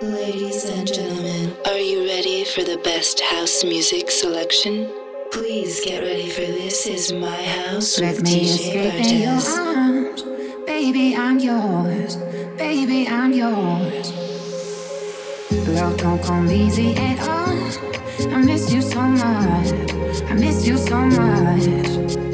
[0.00, 4.88] Ladies and gentlemen, are you ready for the best house music selection?
[5.32, 7.98] Please get ready for this is my house.
[7.98, 10.22] Let me escape in your arms.
[10.66, 12.14] Baby, I'm yours.
[12.56, 14.12] Baby, I'm yours.
[15.66, 18.32] Love don't come easy at all.
[18.32, 19.72] I miss you so much.
[20.30, 22.27] I miss you so much.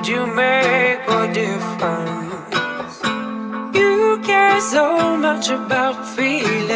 [0.00, 3.02] Could you make a difference?
[3.74, 6.69] You care so much about feelings.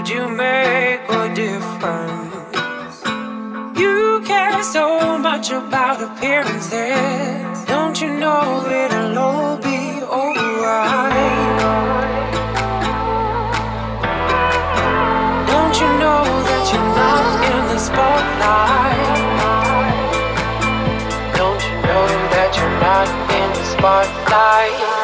[0.00, 3.02] Could you make a difference?
[3.78, 7.64] You care so much about appearances.
[7.66, 11.60] Don't you know it'll all be alright?
[15.52, 19.18] Don't you know that you're not in the spotlight?
[21.36, 23.06] Don't you know that you're not
[23.38, 24.99] in the spotlight?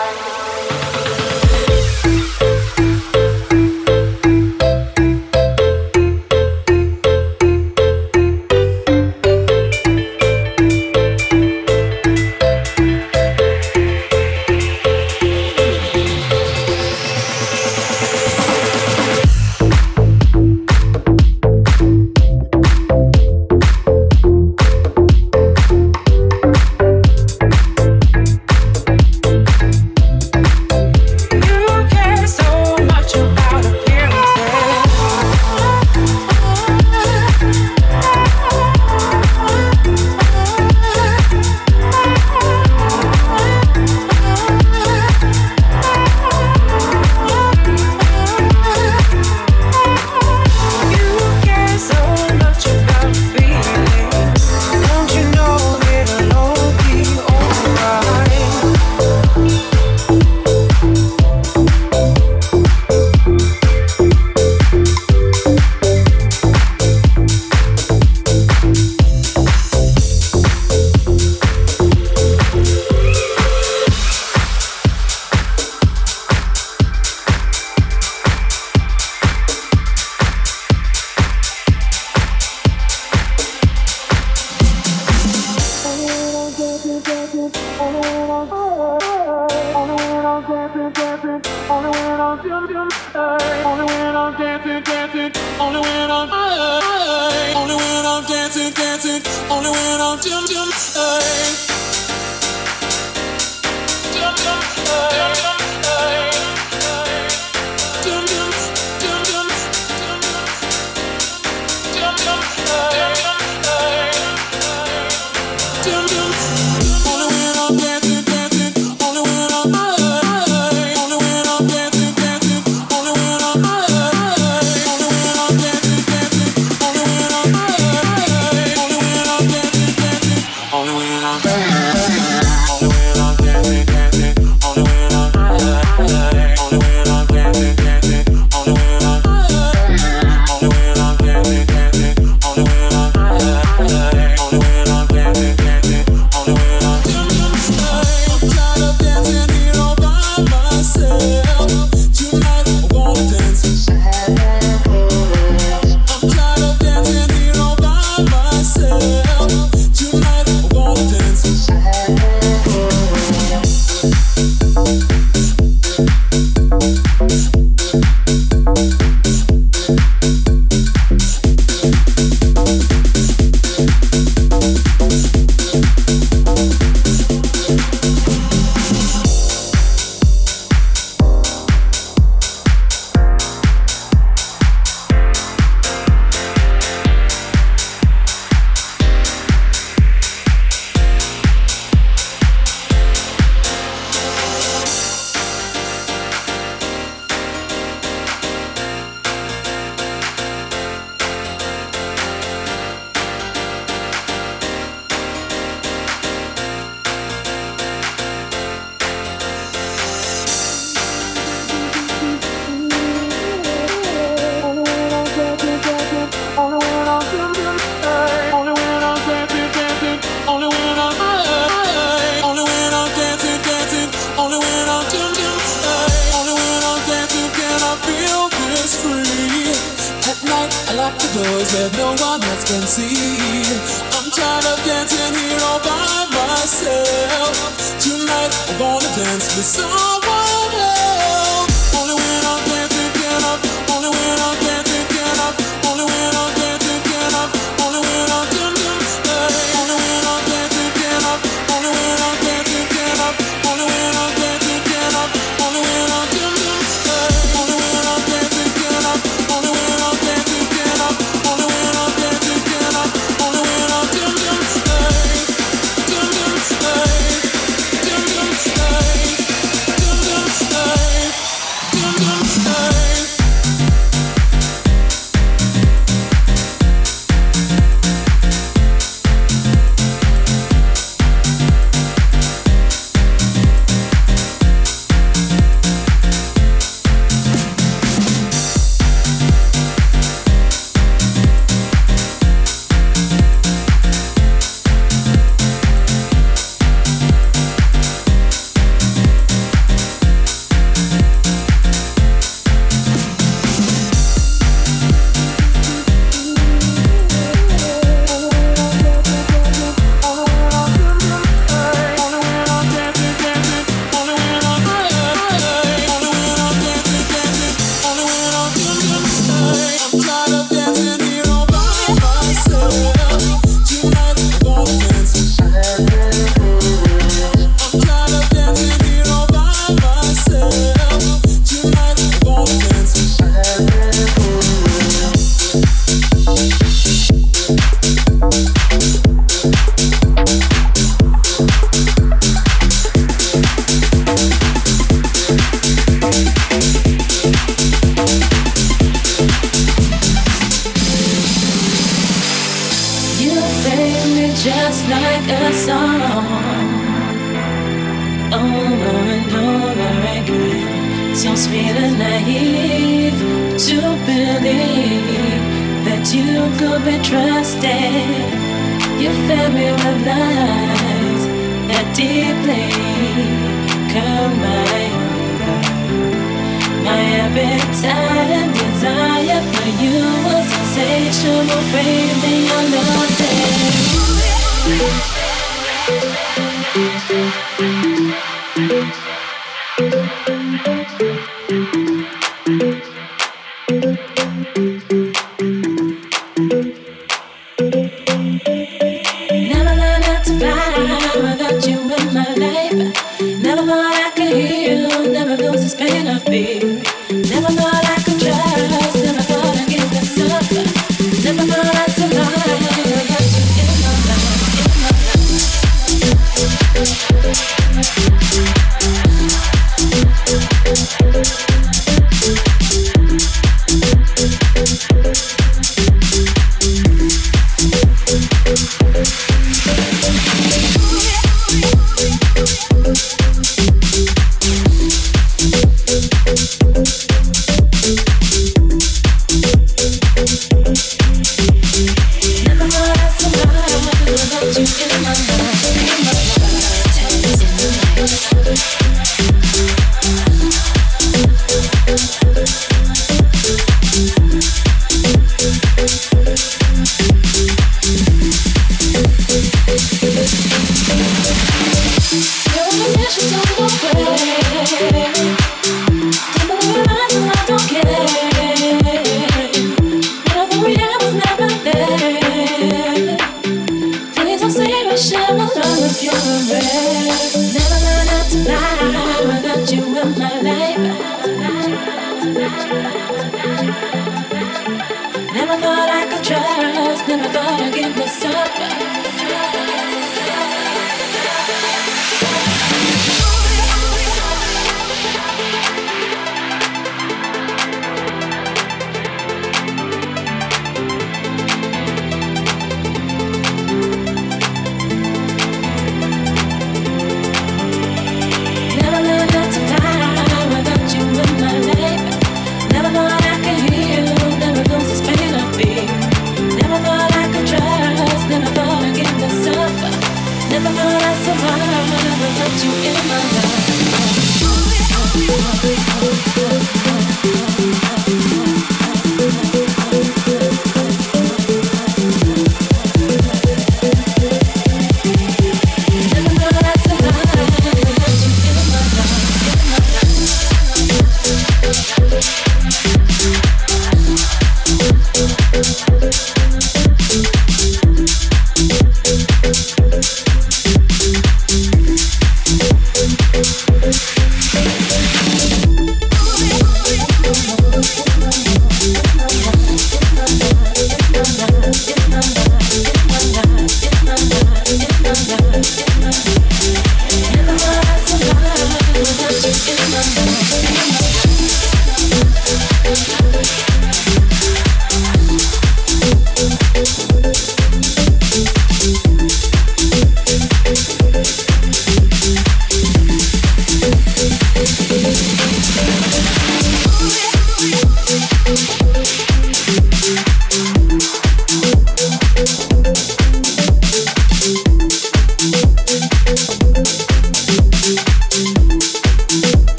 [386.97, 387.37] Never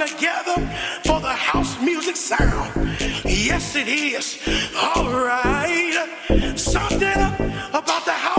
[0.00, 0.56] together
[1.04, 2.72] for the house music sound.
[3.24, 4.38] Yes, it is.
[4.76, 6.08] All right.
[6.56, 7.22] Something
[7.72, 8.29] about the house.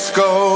[0.00, 0.49] let's go.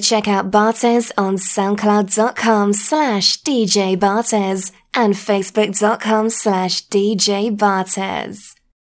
[0.00, 3.42] Check out Bartez on soundcloud.com slash
[4.94, 8.57] and facebook.com slash.